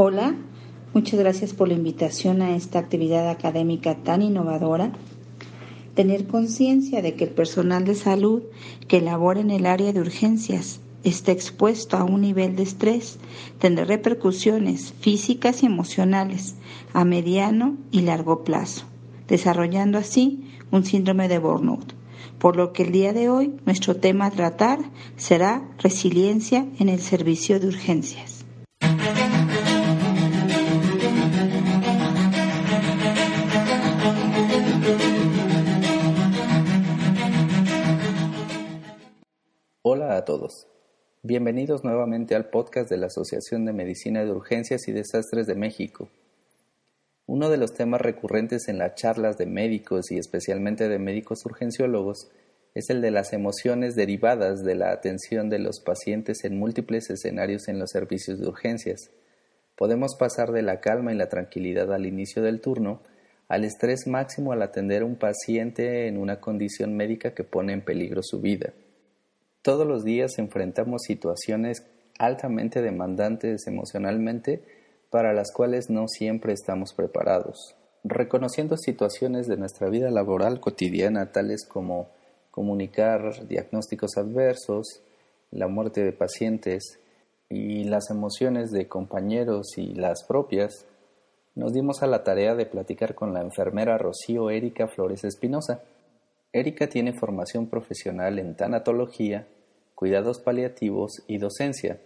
Hola, 0.00 0.36
muchas 0.94 1.18
gracias 1.18 1.52
por 1.52 1.66
la 1.66 1.74
invitación 1.74 2.40
a 2.40 2.54
esta 2.54 2.78
actividad 2.78 3.28
académica 3.28 3.96
tan 3.96 4.22
innovadora. 4.22 4.92
Tener 5.96 6.28
conciencia 6.28 7.02
de 7.02 7.14
que 7.14 7.24
el 7.24 7.30
personal 7.30 7.84
de 7.84 7.96
salud 7.96 8.44
que 8.86 9.00
labora 9.00 9.40
en 9.40 9.50
el 9.50 9.66
área 9.66 9.92
de 9.92 10.00
urgencias 10.00 10.78
está 11.02 11.32
expuesto 11.32 11.96
a 11.96 12.04
un 12.04 12.20
nivel 12.20 12.54
de 12.54 12.62
estrés 12.62 13.18
tendrá 13.58 13.86
repercusiones 13.86 14.94
físicas 15.00 15.64
y 15.64 15.66
emocionales 15.66 16.54
a 16.92 17.04
mediano 17.04 17.76
y 17.90 18.02
largo 18.02 18.44
plazo, 18.44 18.84
desarrollando 19.26 19.98
así 19.98 20.44
un 20.70 20.84
síndrome 20.84 21.26
de 21.26 21.40
burnout. 21.40 21.92
Por 22.38 22.54
lo 22.54 22.72
que 22.72 22.84
el 22.84 22.92
día 22.92 23.12
de 23.12 23.30
hoy 23.30 23.56
nuestro 23.66 23.96
tema 23.96 24.26
a 24.26 24.30
tratar 24.30 24.78
será 25.16 25.68
resiliencia 25.78 26.68
en 26.78 26.88
el 26.88 27.00
servicio 27.00 27.58
de 27.58 27.66
urgencias. 27.66 28.37
Todos. 40.28 40.66
Bienvenidos 41.22 41.84
nuevamente 41.84 42.34
al 42.34 42.50
podcast 42.50 42.90
de 42.90 42.98
la 42.98 43.06
Asociación 43.06 43.64
de 43.64 43.72
Medicina 43.72 44.26
de 44.26 44.30
Urgencias 44.30 44.86
y 44.86 44.92
Desastres 44.92 45.46
de 45.46 45.54
México. 45.54 46.10
Uno 47.24 47.48
de 47.48 47.56
los 47.56 47.72
temas 47.72 48.02
recurrentes 48.02 48.68
en 48.68 48.76
las 48.76 48.94
charlas 48.94 49.38
de 49.38 49.46
médicos 49.46 50.10
y 50.10 50.18
especialmente 50.18 50.90
de 50.90 50.98
médicos 50.98 51.46
urgenciólogos 51.46 52.30
es 52.74 52.90
el 52.90 53.00
de 53.00 53.10
las 53.10 53.32
emociones 53.32 53.96
derivadas 53.96 54.62
de 54.64 54.74
la 54.74 54.90
atención 54.90 55.48
de 55.48 55.60
los 55.60 55.80
pacientes 55.80 56.44
en 56.44 56.58
múltiples 56.58 57.08
escenarios 57.08 57.66
en 57.66 57.78
los 57.78 57.88
servicios 57.88 58.38
de 58.38 58.48
urgencias. 58.48 59.10
Podemos 59.78 60.14
pasar 60.14 60.52
de 60.52 60.60
la 60.60 60.80
calma 60.80 61.14
y 61.14 61.16
la 61.16 61.30
tranquilidad 61.30 61.90
al 61.90 62.04
inicio 62.04 62.42
del 62.42 62.60
turno 62.60 63.00
al 63.48 63.64
estrés 63.64 64.06
máximo 64.06 64.52
al 64.52 64.60
atender 64.60 65.00
a 65.00 65.06
un 65.06 65.16
paciente 65.16 66.06
en 66.06 66.18
una 66.18 66.38
condición 66.38 66.94
médica 66.94 67.32
que 67.32 67.44
pone 67.44 67.72
en 67.72 67.80
peligro 67.80 68.20
su 68.22 68.42
vida. 68.42 68.74
Todos 69.68 69.86
los 69.86 70.02
días 70.02 70.38
enfrentamos 70.38 71.02
situaciones 71.02 71.84
altamente 72.18 72.80
demandantes 72.80 73.66
emocionalmente 73.66 74.62
para 75.10 75.34
las 75.34 75.52
cuales 75.52 75.90
no 75.90 76.08
siempre 76.08 76.54
estamos 76.54 76.94
preparados. 76.94 77.74
Reconociendo 78.02 78.78
situaciones 78.78 79.46
de 79.46 79.58
nuestra 79.58 79.90
vida 79.90 80.10
laboral 80.10 80.60
cotidiana 80.60 81.32
tales 81.32 81.66
como 81.66 82.08
comunicar 82.50 83.46
diagnósticos 83.46 84.16
adversos, 84.16 85.02
la 85.50 85.68
muerte 85.68 86.02
de 86.02 86.12
pacientes 86.12 86.98
y 87.50 87.84
las 87.84 88.08
emociones 88.08 88.70
de 88.70 88.88
compañeros 88.88 89.76
y 89.76 89.92
las 89.92 90.24
propias, 90.24 90.86
nos 91.54 91.74
dimos 91.74 92.02
a 92.02 92.06
la 92.06 92.24
tarea 92.24 92.54
de 92.54 92.64
platicar 92.64 93.14
con 93.14 93.34
la 93.34 93.42
enfermera 93.42 93.98
Rocío 93.98 94.48
Erika 94.48 94.88
Flores 94.88 95.24
Espinosa. 95.24 95.82
Erika 96.54 96.86
tiene 96.86 97.12
formación 97.12 97.66
profesional 97.66 98.38
en 98.38 98.56
tanatología, 98.56 99.46
cuidados 99.98 100.38
paliativos 100.38 101.24
y 101.26 101.38
docencia. 101.38 102.00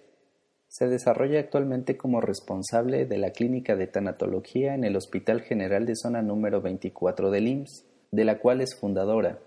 Se 0.66 0.88
desarrolla 0.88 1.38
actualmente 1.40 1.98
como 1.98 2.22
responsable 2.22 3.04
de 3.04 3.18
la 3.18 3.32
Clínica 3.32 3.76
de 3.76 3.86
Tanatología 3.86 4.74
en 4.74 4.84
el 4.84 4.96
Hospital 4.96 5.42
General 5.42 5.84
de 5.84 5.94
Zona 5.94 6.22
número 6.22 6.62
24 6.62 7.30
del 7.30 7.48
IMSS, 7.48 7.84
de 8.10 8.24
la 8.24 8.38
cual 8.38 8.62
es 8.62 8.74
fundadora. 8.80 9.40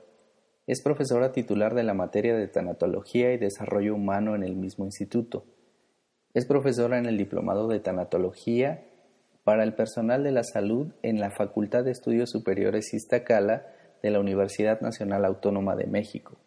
Es 0.68 0.84
profesora 0.84 1.32
titular 1.32 1.74
de 1.74 1.82
la 1.82 1.96
materia 1.96 2.36
de 2.36 2.48
Tanatología 2.48 3.34
y 3.34 3.40
Desarrollo 3.40 3.96
Humano 3.96 4.36
en 4.36 4.44
el 4.44 4.56
mismo 4.56 4.86
instituto. 4.86 5.46
Es 6.36 6.46
profesora 6.46 7.00
en 7.00 7.08
el 7.08 7.18
Diplomado 7.18 7.68
de 7.68 7.80
Tanatología 7.80 8.86
para 9.44 9.64
el 9.64 9.74
personal 9.74 10.24
de 10.24 10.34
la 10.34 10.44
salud 10.44 10.94
en 11.02 11.20
la 11.20 11.32
Facultad 11.32 11.84
de 11.84 11.94
Estudios 11.94 12.30
Superiores 12.30 12.94
Iztacala 12.94 13.66
de 14.04 14.12
la 14.12 14.20
Universidad 14.20 14.82
Nacional 14.82 15.26
Autónoma 15.26 15.76
de 15.76 15.88
México. 15.88 16.38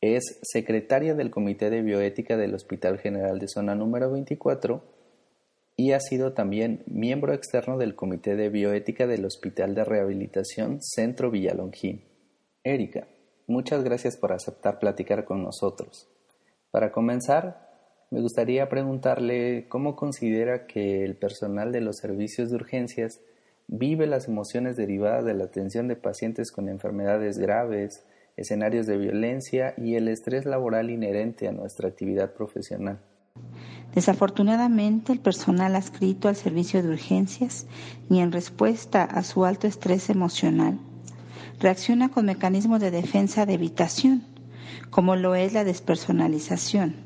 Es 0.00 0.38
secretaria 0.42 1.14
del 1.14 1.30
Comité 1.30 1.68
de 1.68 1.82
Bioética 1.82 2.38
del 2.38 2.54
Hospital 2.54 2.98
General 2.98 3.38
de 3.38 3.48
Zona 3.48 3.74
número 3.74 4.10
24 4.10 4.82
y 5.76 5.92
ha 5.92 6.00
sido 6.00 6.32
también 6.32 6.82
miembro 6.86 7.34
externo 7.34 7.76
del 7.76 7.94
Comité 7.94 8.34
de 8.34 8.48
Bioética 8.48 9.06
del 9.06 9.26
Hospital 9.26 9.74
de 9.74 9.84
Rehabilitación 9.84 10.80
Centro 10.80 11.30
Villalongín. 11.30 12.02
Erika, 12.64 13.08
muchas 13.46 13.84
gracias 13.84 14.16
por 14.16 14.32
aceptar 14.32 14.78
platicar 14.78 15.26
con 15.26 15.42
nosotros. 15.42 16.08
Para 16.70 16.92
comenzar, 16.92 17.68
me 18.10 18.22
gustaría 18.22 18.70
preguntarle 18.70 19.66
cómo 19.68 19.96
considera 19.96 20.66
que 20.66 21.04
el 21.04 21.14
personal 21.14 21.72
de 21.72 21.82
los 21.82 21.98
servicios 21.98 22.48
de 22.48 22.56
urgencias 22.56 23.20
vive 23.68 24.06
las 24.06 24.28
emociones 24.28 24.78
derivadas 24.78 25.26
de 25.26 25.34
la 25.34 25.44
atención 25.44 25.88
de 25.88 25.96
pacientes 25.96 26.50
con 26.52 26.70
enfermedades 26.70 27.36
graves, 27.36 28.02
escenarios 28.36 28.86
de 28.86 28.98
violencia 28.98 29.74
y 29.76 29.94
el 29.94 30.08
estrés 30.08 30.44
laboral 30.44 30.90
inherente 30.90 31.48
a 31.48 31.52
nuestra 31.52 31.88
actividad 31.88 32.32
profesional. 32.32 33.00
Desafortunadamente, 33.94 35.12
el 35.12 35.18
personal 35.18 35.74
adscrito 35.74 36.28
al 36.28 36.36
servicio 36.36 36.82
de 36.82 36.90
urgencias 36.90 37.66
y 38.08 38.20
en 38.20 38.32
respuesta 38.32 39.04
a 39.04 39.22
su 39.22 39.44
alto 39.44 39.66
estrés 39.66 40.10
emocional 40.10 40.78
reacciona 41.60 42.08
con 42.08 42.26
mecanismos 42.26 42.80
de 42.80 42.90
defensa 42.90 43.46
de 43.46 43.54
evitación, 43.54 44.24
como 44.88 45.14
lo 45.14 45.34
es 45.34 45.52
la 45.52 45.64
despersonalización. 45.64 46.96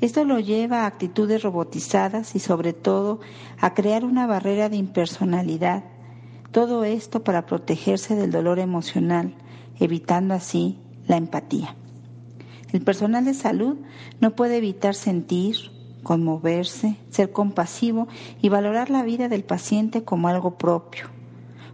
Esto 0.00 0.24
lo 0.24 0.40
lleva 0.40 0.82
a 0.82 0.86
actitudes 0.86 1.42
robotizadas 1.42 2.34
y 2.34 2.38
sobre 2.38 2.72
todo 2.72 3.20
a 3.60 3.74
crear 3.74 4.04
una 4.04 4.26
barrera 4.26 4.68
de 4.68 4.76
impersonalidad. 4.76 5.84
Todo 6.50 6.84
esto 6.84 7.22
para 7.22 7.46
protegerse 7.46 8.16
del 8.16 8.30
dolor 8.30 8.58
emocional, 8.58 9.34
evitando 9.80 10.34
así 10.34 10.78
la 11.08 11.16
empatía. 11.16 11.74
El 12.72 12.82
personal 12.82 13.24
de 13.24 13.34
salud 13.34 13.78
no 14.20 14.36
puede 14.36 14.58
evitar 14.58 14.94
sentir, 14.94 15.56
conmoverse, 16.02 16.96
ser 17.10 17.32
compasivo 17.32 18.06
y 18.40 18.48
valorar 18.48 18.90
la 18.90 19.02
vida 19.02 19.28
del 19.28 19.42
paciente 19.42 20.04
como 20.04 20.28
algo 20.28 20.56
propio, 20.56 21.06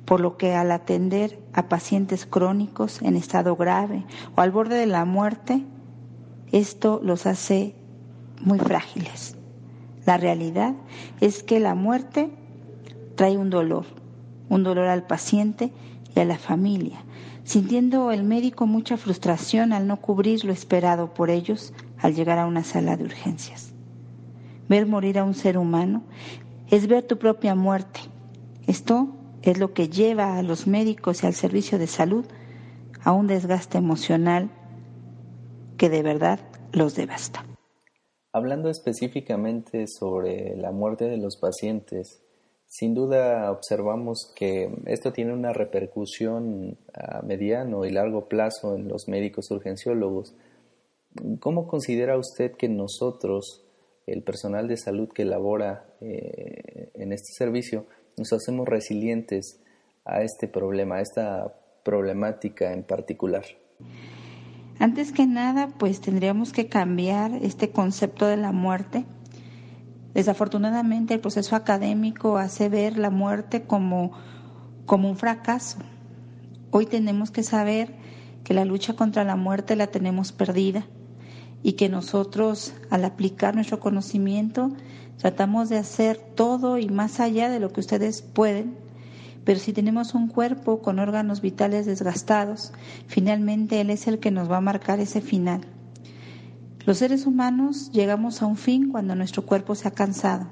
por 0.06 0.20
lo 0.20 0.36
que 0.38 0.54
al 0.54 0.72
atender 0.72 1.38
a 1.52 1.68
pacientes 1.68 2.24
crónicos 2.24 3.02
en 3.02 3.16
estado 3.16 3.56
grave 3.56 4.04
o 4.36 4.40
al 4.40 4.50
borde 4.50 4.76
de 4.76 4.86
la 4.86 5.04
muerte, 5.04 5.64
esto 6.52 7.00
los 7.02 7.26
hace 7.26 7.74
muy 8.40 8.58
frágiles. 8.58 9.36
La 10.06 10.16
realidad 10.16 10.74
es 11.20 11.42
que 11.42 11.60
la 11.60 11.74
muerte 11.74 12.30
trae 13.16 13.36
un 13.36 13.50
dolor, 13.50 13.84
un 14.48 14.62
dolor 14.62 14.86
al 14.86 15.06
paciente 15.06 15.72
y 16.16 16.24
la 16.24 16.38
familia, 16.38 17.04
sintiendo 17.44 18.10
el 18.10 18.24
médico 18.24 18.66
mucha 18.66 18.96
frustración 18.96 19.72
al 19.72 19.86
no 19.86 20.00
cubrir 20.00 20.44
lo 20.44 20.52
esperado 20.52 21.12
por 21.12 21.30
ellos 21.30 21.72
al 21.98 22.14
llegar 22.14 22.38
a 22.38 22.46
una 22.46 22.64
sala 22.64 22.96
de 22.96 23.04
urgencias. 23.04 23.72
Ver 24.68 24.86
morir 24.86 25.18
a 25.18 25.24
un 25.24 25.34
ser 25.34 25.58
humano 25.58 26.02
es 26.70 26.88
ver 26.88 27.04
tu 27.04 27.18
propia 27.18 27.54
muerte. 27.54 28.00
Esto 28.66 29.08
es 29.42 29.58
lo 29.58 29.74
que 29.74 29.88
lleva 29.88 30.38
a 30.38 30.42
los 30.42 30.66
médicos 30.66 31.22
y 31.22 31.26
al 31.26 31.34
servicio 31.34 31.78
de 31.78 31.86
salud 31.86 32.24
a 33.04 33.12
un 33.12 33.26
desgaste 33.26 33.78
emocional 33.78 34.50
que 35.76 35.88
de 35.88 36.02
verdad 36.02 36.40
los 36.72 36.96
devasta. 36.96 37.44
Hablando 38.32 38.68
específicamente 38.70 39.86
sobre 39.86 40.56
la 40.56 40.72
muerte 40.72 41.04
de 41.04 41.16
los 41.16 41.36
pacientes, 41.36 42.22
sin 42.78 42.94
duda 42.94 43.50
observamos 43.50 44.30
que 44.36 44.70
esto 44.84 45.10
tiene 45.10 45.32
una 45.32 45.54
repercusión 45.54 46.76
a 46.92 47.22
mediano 47.22 47.86
y 47.86 47.90
largo 47.90 48.28
plazo 48.28 48.74
en 48.74 48.86
los 48.86 49.08
médicos 49.08 49.50
urgenciólogos. 49.50 50.34
¿Cómo 51.40 51.68
considera 51.68 52.18
usted 52.18 52.52
que 52.52 52.68
nosotros, 52.68 53.64
el 54.06 54.22
personal 54.22 54.68
de 54.68 54.76
salud 54.76 55.08
que 55.08 55.24
labora 55.24 55.86
eh, 56.02 56.90
en 56.92 57.14
este 57.14 57.32
servicio, 57.32 57.86
nos 58.18 58.34
hacemos 58.34 58.68
resilientes 58.68 59.58
a 60.04 60.20
este 60.20 60.46
problema, 60.46 60.96
a 60.96 61.00
esta 61.00 61.54
problemática 61.82 62.74
en 62.74 62.82
particular? 62.82 63.46
Antes 64.78 65.12
que 65.12 65.26
nada, 65.26 65.70
pues 65.78 66.02
tendríamos 66.02 66.52
que 66.52 66.68
cambiar 66.68 67.32
este 67.40 67.70
concepto 67.70 68.26
de 68.26 68.36
la 68.36 68.52
muerte 68.52 69.06
Desafortunadamente 70.16 71.12
el 71.12 71.20
proceso 71.20 71.56
académico 71.56 72.38
hace 72.38 72.70
ver 72.70 72.96
la 72.96 73.10
muerte 73.10 73.64
como, 73.64 74.12
como 74.86 75.10
un 75.10 75.18
fracaso. 75.18 75.76
Hoy 76.70 76.86
tenemos 76.86 77.30
que 77.30 77.42
saber 77.42 77.94
que 78.42 78.54
la 78.54 78.64
lucha 78.64 78.94
contra 78.94 79.24
la 79.24 79.36
muerte 79.36 79.76
la 79.76 79.88
tenemos 79.88 80.32
perdida 80.32 80.86
y 81.62 81.74
que 81.74 81.90
nosotros 81.90 82.72
al 82.88 83.04
aplicar 83.04 83.54
nuestro 83.54 83.78
conocimiento 83.78 84.70
tratamos 85.18 85.68
de 85.68 85.76
hacer 85.76 86.16
todo 86.16 86.78
y 86.78 86.88
más 86.88 87.20
allá 87.20 87.50
de 87.50 87.60
lo 87.60 87.74
que 87.74 87.80
ustedes 87.80 88.22
pueden, 88.22 88.74
pero 89.44 89.60
si 89.60 89.74
tenemos 89.74 90.14
un 90.14 90.28
cuerpo 90.28 90.80
con 90.80 90.98
órganos 90.98 91.42
vitales 91.42 91.84
desgastados, 91.84 92.72
finalmente 93.06 93.82
Él 93.82 93.90
es 93.90 94.06
el 94.06 94.18
que 94.18 94.30
nos 94.30 94.50
va 94.50 94.56
a 94.56 94.62
marcar 94.62 94.98
ese 94.98 95.20
final. 95.20 95.75
Los 96.86 96.98
seres 96.98 97.26
humanos 97.26 97.90
llegamos 97.90 98.42
a 98.42 98.46
un 98.46 98.56
fin 98.56 98.92
cuando 98.92 99.16
nuestro 99.16 99.44
cuerpo 99.44 99.74
se 99.74 99.88
ha 99.88 99.90
cansado 99.90 100.46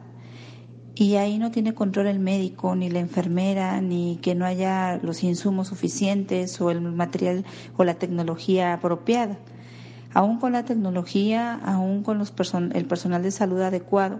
y 0.97 1.15
ahí 1.15 1.39
no 1.39 1.53
tiene 1.53 1.75
control 1.75 2.09
el 2.09 2.19
médico, 2.19 2.75
ni 2.75 2.91
la 2.91 2.99
enfermera, 2.99 3.81
ni 3.81 4.19
que 4.21 4.35
no 4.35 4.45
haya 4.45 4.99
los 5.01 5.23
insumos 5.23 5.69
suficientes 5.69 6.61
o 6.61 6.73
el 6.73 6.81
material 6.81 7.45
o 7.77 7.85
la 7.85 7.95
tecnología 7.95 8.73
apropiada. 8.73 9.39
Aún 10.13 10.41
con 10.41 10.51
la 10.51 10.65
tecnología, 10.65 11.55
aún 11.55 12.03
con 12.03 12.21
el 12.21 12.87
personal 12.87 13.23
de 13.23 13.31
salud 13.31 13.61
adecuado, 13.61 14.19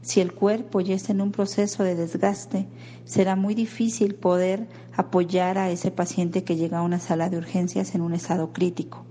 si 0.00 0.20
el 0.20 0.34
cuerpo 0.34 0.80
ya 0.80 0.94
está 0.94 1.10
en 1.10 1.20
un 1.20 1.32
proceso 1.32 1.82
de 1.82 1.96
desgaste, 1.96 2.68
será 3.04 3.34
muy 3.34 3.56
difícil 3.56 4.14
poder 4.14 4.68
apoyar 4.96 5.58
a 5.58 5.70
ese 5.70 5.90
paciente 5.90 6.44
que 6.44 6.54
llega 6.54 6.78
a 6.78 6.82
una 6.82 7.00
sala 7.00 7.28
de 7.28 7.38
urgencias 7.38 7.96
en 7.96 8.02
un 8.02 8.14
estado 8.14 8.52
crítico. 8.52 9.07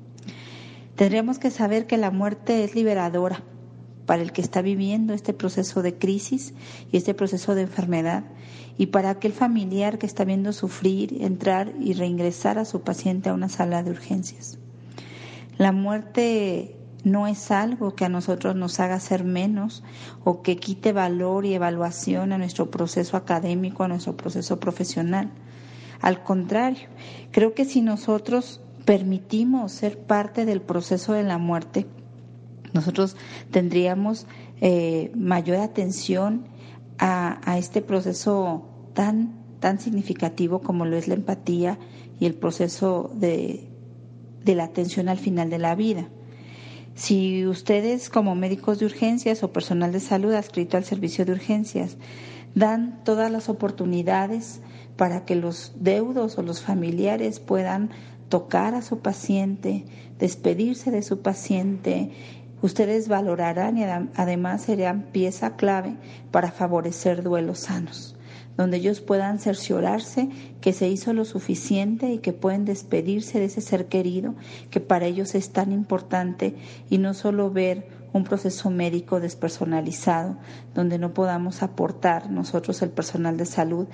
Tendríamos 0.98 1.38
que 1.38 1.52
saber 1.52 1.86
que 1.86 1.96
la 1.96 2.10
muerte 2.10 2.64
es 2.64 2.74
liberadora 2.74 3.44
para 4.08 4.24
el 4.24 4.32
que 4.32 4.42
está 4.42 4.64
viviendo 4.64 5.14
este 5.14 5.32
proceso 5.32 5.84
de 5.84 5.96
crisis 6.00 6.56
y 6.92 6.98
este 6.98 7.14
proceso 7.14 7.54
de 7.54 7.62
enfermedad 7.62 8.24
y 8.80 8.88
para 8.88 9.12
aquel 9.12 9.32
familiar 9.32 10.00
que 10.00 10.08
está 10.08 10.26
viendo 10.26 10.54
sufrir, 10.54 11.22
entrar 11.22 11.72
y 11.80 11.94
reingresar 11.94 12.58
a 12.58 12.66
su 12.66 12.82
paciente 12.82 13.30
a 13.30 13.36
una 13.36 13.48
sala 13.48 13.84
de 13.84 13.92
urgencias. 13.92 14.58
La 15.60 15.72
muerte 15.72 16.76
no 17.04 17.28
es 17.28 17.52
algo 17.52 17.94
que 17.94 18.06
a 18.06 18.10
nosotros 18.10 18.56
nos 18.56 18.80
haga 18.80 19.00
ser 19.00 19.24
menos 19.24 19.84
o 20.24 20.42
que 20.42 20.58
quite 20.58 20.94
valor 20.94 21.46
y 21.46 21.54
evaluación 21.54 22.34
a 22.34 22.40
nuestro 22.40 22.72
proceso 22.72 23.18
académico, 23.18 23.84
a 23.84 23.88
nuestro 23.88 24.18
proceso 24.18 24.60
profesional. 24.60 25.30
Al 26.02 26.24
contrario, 26.24 26.88
creo 27.32 27.54
que 27.54 27.66
si 27.66 27.82
nosotros 27.82 28.62
permitimos 28.88 29.74
ser 29.74 30.00
parte 30.00 30.46
del 30.46 30.62
proceso 30.62 31.12
de 31.12 31.24
la 31.24 31.38
muerte, 31.38 31.86
nosotros 32.72 33.18
tendríamos 33.52 34.28
eh, 34.62 35.12
mayor 35.14 35.58
atención 35.58 36.46
a, 36.98 37.58
este 37.58 37.82
proceso 37.82 38.66
tan, 38.94 39.34
tan 39.60 39.82
significativo 39.82 40.62
como 40.62 40.86
lo 40.86 40.96
es 40.96 41.10
la 41.10 41.16
empatía 41.16 41.78
y 42.18 42.28
el 42.28 42.36
proceso 42.36 43.12
de, 43.14 43.68
de 44.46 44.56
la 44.56 44.64
atención 44.64 45.10
al 45.10 45.18
final 45.18 45.50
de 45.50 45.58
la 45.60 45.76
vida. 45.76 46.08
Si 46.96 47.46
ustedes 47.46 48.10
como 48.10 48.36
médicos 48.36 48.80
de 48.80 48.86
urgencias 48.86 49.44
o 49.44 49.52
personal 49.52 49.92
de 49.92 50.00
salud 50.00 50.32
adscrito 50.34 50.78
al 50.78 50.86
servicio 50.86 51.26
de 51.26 51.34
urgencias 51.34 51.98
dan 52.56 53.04
todas 53.04 53.30
las 53.30 53.50
oportunidades 53.50 54.62
para 54.96 55.26
que 55.26 55.36
los 55.36 55.74
deudos 55.76 56.38
o 56.38 56.42
los 56.42 56.62
familiares 56.62 57.42
puedan 57.42 57.90
tocar 58.30 58.76
a 58.76 58.82
su 58.82 59.00
paciente, 59.00 59.86
despedirse 60.20 60.92
de 60.92 61.02
su 61.02 61.22
paciente, 61.22 62.12
Ustedes 62.62 63.08
valorarán 63.08 63.78
y 63.78 63.84
además 63.84 64.64
serán 64.64 65.04
pieza 65.12 65.56
clave 65.56 65.96
para 66.32 66.52
favorecer 66.52 67.22
duelos 67.22 67.60
sanos, 67.60 68.16
donde 68.56 68.78
ellos 68.78 69.00
puedan 69.00 69.38
cerciorarse 69.38 70.30
que 70.60 70.74
se 70.74 70.90
hizo 70.90 71.14
lo 71.14 71.24
suficiente 71.24 72.12
y 72.12 72.18
que 72.18 72.34
pueden 72.34 72.66
despedirse 72.66 73.38
de 73.40 73.46
ese 73.46 73.62
ser 73.62 73.88
querido 73.88 74.34
que 74.72 74.80
para 74.80 75.06
ellos 75.06 75.36
es 75.36 75.52
tan 75.52 75.72
importante 75.72 76.56
y 76.90 76.98
no 76.98 77.14
solo 77.14 77.52
ver 77.52 77.90
un 78.12 78.24
proceso 78.24 78.72
médico 78.72 79.20
despersonalizado 79.20 80.38
donde 80.74 80.98
no 80.98 81.14
podamos 81.14 81.62
aportar 81.62 82.32
nosotros 82.32 82.82
el 82.82 82.90
personal 82.90 83.38
de 83.38 83.46
salud. 83.46 83.88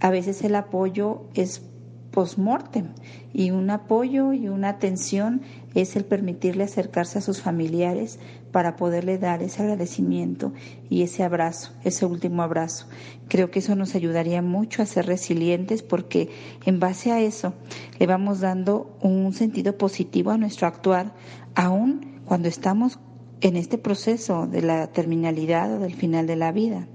A 0.00 0.08
veces 0.08 0.42
el 0.42 0.54
apoyo 0.54 1.24
es 1.34 1.60
post-mortem 2.10 2.88
y 3.32 3.50
un 3.50 3.70
apoyo 3.70 4.32
y 4.32 4.48
una 4.48 4.68
atención 4.70 5.42
es 5.74 5.96
el 5.96 6.04
permitirle 6.04 6.64
acercarse 6.64 7.18
a 7.18 7.22
sus 7.22 7.40
familiares 7.40 8.18
para 8.50 8.76
poderle 8.76 9.18
dar 9.18 9.42
ese 9.42 9.62
agradecimiento 9.62 10.52
y 10.88 11.02
ese 11.02 11.22
abrazo, 11.22 11.72
ese 11.84 12.06
último 12.06 12.42
abrazo. 12.42 12.86
Creo 13.28 13.50
que 13.50 13.60
eso 13.60 13.76
nos 13.76 13.94
ayudaría 13.94 14.42
mucho 14.42 14.82
a 14.82 14.86
ser 14.86 15.06
resilientes 15.06 15.82
porque 15.82 16.28
en 16.66 16.80
base 16.80 17.12
a 17.12 17.20
eso 17.20 17.54
le 17.98 18.06
vamos 18.06 18.40
dando 18.40 18.96
un 19.00 19.32
sentido 19.32 19.78
positivo 19.78 20.32
a 20.32 20.38
nuestro 20.38 20.66
actuar, 20.66 21.14
aun 21.54 22.20
cuando 22.24 22.48
estamos 22.48 22.98
en 23.40 23.56
este 23.56 23.78
proceso 23.78 24.46
de 24.46 24.62
la 24.62 24.88
terminalidad 24.88 25.74
o 25.74 25.78
del 25.78 25.94
final 25.94 26.26
de 26.26 26.36
la 26.36 26.52
vida. 26.52 26.86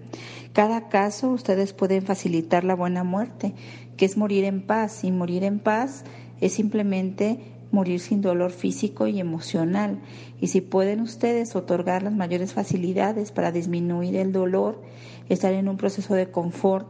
Cada 0.53 0.87
caso 0.87 1.31
ustedes 1.31 1.73
pueden 1.73 2.03
facilitar 2.03 2.63
la 2.63 2.75
buena 2.75 3.03
muerte, 3.03 3.53
que 3.97 4.05
es 4.05 4.15
morir 4.15 4.45
en 4.45 4.65
paz, 4.65 5.03
y 5.03 5.11
morir 5.11 5.43
en 5.43 5.59
paz 5.59 6.05
es 6.39 6.53
simplemente 6.53 7.39
morir 7.71 7.99
sin 7.99 8.21
dolor 8.21 8.51
físico 8.51 9.07
y 9.07 9.19
emocional. 9.19 9.99
Y 10.39 10.47
si 10.47 10.61
pueden 10.61 11.01
ustedes 11.01 11.55
otorgar 11.55 12.03
las 12.03 12.13
mayores 12.13 12.53
facilidades 12.53 13.31
para 13.31 13.51
disminuir 13.51 14.15
el 14.15 14.31
dolor, 14.31 14.81
estar 15.27 15.53
en 15.53 15.67
un 15.67 15.77
proceso 15.77 16.13
de 16.13 16.31
confort, 16.31 16.87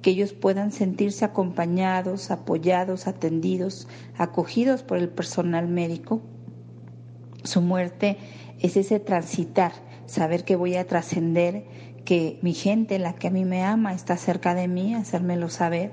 que 0.00 0.10
ellos 0.10 0.32
puedan 0.32 0.72
sentirse 0.72 1.24
acompañados, 1.24 2.30
apoyados, 2.30 3.06
atendidos, 3.06 3.88
acogidos 4.16 4.82
por 4.82 4.98
el 4.98 5.08
personal 5.08 5.68
médico. 5.68 6.22
Su 7.44 7.60
muerte 7.60 8.18
es 8.62 8.76
ese 8.76 9.00
transitar, 9.00 9.72
saber 10.06 10.44
que 10.44 10.56
voy 10.56 10.76
a 10.76 10.86
trascender, 10.86 11.64
que 12.04 12.38
mi 12.42 12.54
gente, 12.54 12.98
la 12.98 13.14
que 13.14 13.28
a 13.28 13.30
mí 13.30 13.44
me 13.44 13.62
ama, 13.62 13.92
está 13.92 14.16
cerca 14.16 14.54
de 14.54 14.68
mí, 14.68 14.94
hacérmelo 14.94 15.48
saber. 15.48 15.92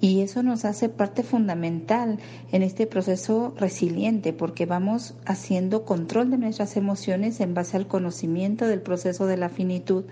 Y 0.00 0.20
eso 0.20 0.42
nos 0.42 0.64
hace 0.64 0.88
parte 0.88 1.22
fundamental 1.22 2.18
en 2.52 2.62
este 2.62 2.86
proceso 2.86 3.54
resiliente, 3.56 4.32
porque 4.32 4.66
vamos 4.66 5.14
haciendo 5.24 5.84
control 5.84 6.30
de 6.30 6.38
nuestras 6.38 6.76
emociones 6.76 7.40
en 7.40 7.54
base 7.54 7.76
al 7.76 7.86
conocimiento 7.86 8.66
del 8.66 8.82
proceso 8.82 9.26
de 9.26 9.38
la 9.38 9.48
finitud 9.48 10.04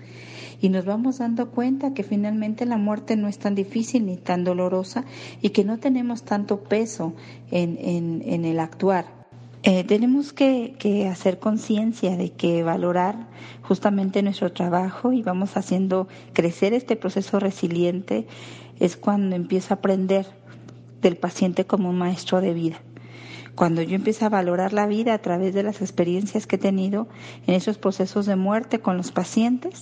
y 0.61 0.69
nos 0.69 0.85
vamos 0.85 1.19
dando 1.19 1.51
cuenta 1.51 1.93
que 1.93 2.03
finalmente 2.03 2.65
la 2.65 2.77
muerte 2.77 3.15
no 3.15 3.27
es 3.27 3.37
tan 3.37 3.55
difícil 3.55 4.05
ni 4.05 4.17
tan 4.17 4.43
dolorosa 4.43 5.05
y 5.41 5.49
que 5.49 5.63
no 5.63 5.77
tenemos 5.77 6.23
tanto 6.23 6.63
peso 6.63 7.13
en, 7.51 7.77
en, 7.79 8.23
en 8.25 8.45
el 8.45 8.59
actuar. 8.59 9.24
Eh, 9.67 9.83
tenemos 9.83 10.31
que, 10.31 10.75
que 10.77 11.07
hacer 11.07 11.39
conciencia 11.39 12.17
de 12.17 12.31
que 12.31 12.61
valorar 12.61 13.25
justamente 13.63 14.21
nuestro 14.21 14.51
trabajo 14.51 15.11
y 15.11 15.23
vamos 15.23 15.57
haciendo 15.57 16.07
crecer 16.33 16.73
este 16.75 16.95
proceso 16.95 17.39
resiliente 17.39 18.27
es 18.79 18.95
cuando 18.95 19.35
empiezo 19.35 19.73
a 19.73 19.77
aprender 19.77 20.27
del 21.01 21.17
paciente 21.17 21.65
como 21.65 21.89
un 21.89 21.97
maestro 21.97 22.41
de 22.41 22.53
vida. 22.53 22.79
Cuando 23.55 23.81
yo 23.81 23.95
empiezo 23.95 24.27
a 24.27 24.29
valorar 24.29 24.71
la 24.71 24.85
vida 24.85 25.15
a 25.15 25.21
través 25.23 25.55
de 25.55 25.63
las 25.63 25.81
experiencias 25.81 26.45
que 26.45 26.57
he 26.57 26.59
tenido 26.59 27.07
en 27.47 27.55
esos 27.55 27.79
procesos 27.79 28.27
de 28.27 28.35
muerte 28.35 28.81
con 28.81 28.97
los 28.97 29.11
pacientes, 29.11 29.81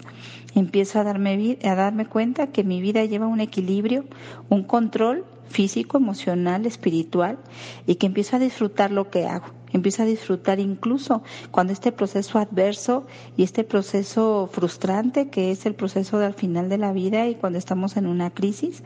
empiezo 0.56 1.02
a 1.02 1.04
darme, 1.04 1.58
a 1.62 1.76
darme 1.76 2.06
cuenta 2.06 2.54
que 2.54 2.64
mi 2.64 2.80
vida 2.80 3.04
lleva 3.04 3.28
un 3.28 3.42
equilibrio, 3.42 4.06
un 4.48 4.64
control 4.64 5.26
físico, 5.50 5.98
emocional, 5.98 6.66
espiritual 6.66 7.38
y 7.86 7.96
que 7.96 8.06
empiezo 8.06 8.38
a 8.38 8.40
disfrutar 8.40 8.90
lo 8.90 9.10
que 9.10 9.26
hago 9.26 9.48
empieza 9.74 10.04
a 10.04 10.06
disfrutar 10.06 10.60
incluso 10.60 11.24
cuando 11.52 11.74
este 11.74 11.92
proceso 11.92 12.40
adverso 12.40 13.06
y 13.36 13.44
este 13.44 13.64
proceso 13.64 14.48
frustrante 14.52 15.30
que 15.30 15.52
es 15.52 15.66
el 15.66 15.76
proceso 15.76 16.20
del 16.20 16.34
final 16.34 16.70
de 16.70 16.78
la 16.78 16.94
vida 16.94 17.28
y 17.28 17.36
cuando 17.36 17.60
estamos 17.60 17.98
en 17.98 18.08
una 18.08 18.30
crisis, 18.30 18.84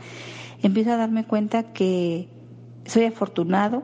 empiezo 0.63 0.91
a 0.93 0.97
darme 0.97 1.25
cuenta 1.25 1.71
que 1.73 2.29
soy 2.85 3.03
afortunado 3.05 3.83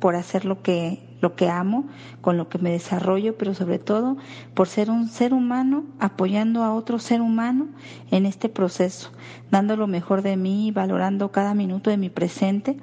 por 0.00 0.14
hacer 0.14 0.44
lo 0.44 0.62
que 0.62 1.05
lo 1.20 1.34
que 1.34 1.48
amo, 1.48 1.86
con 2.20 2.36
lo 2.36 2.48
que 2.48 2.58
me 2.58 2.70
desarrollo, 2.70 3.36
pero 3.36 3.54
sobre 3.54 3.78
todo 3.78 4.16
por 4.54 4.68
ser 4.68 4.90
un 4.90 5.08
ser 5.08 5.32
humano 5.32 5.84
apoyando 5.98 6.62
a 6.62 6.74
otro 6.74 6.98
ser 6.98 7.20
humano 7.20 7.68
en 8.10 8.26
este 8.26 8.48
proceso, 8.48 9.10
dando 9.50 9.76
lo 9.76 9.86
mejor 9.86 10.22
de 10.22 10.36
mí, 10.36 10.70
valorando 10.72 11.32
cada 11.32 11.54
minuto 11.54 11.90
de 11.90 11.96
mi 11.96 12.10
presente 12.10 12.76